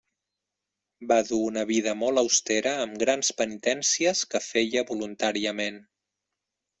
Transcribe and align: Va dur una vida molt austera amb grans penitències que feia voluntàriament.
Va 1.09 1.17
dur 1.25 1.41
una 1.49 1.65
vida 1.71 1.91
molt 1.99 2.21
austera 2.21 2.73
amb 2.85 2.97
grans 3.03 3.29
penitències 3.41 4.23
que 4.33 4.41
feia 4.49 4.85
voluntàriament. 4.93 5.79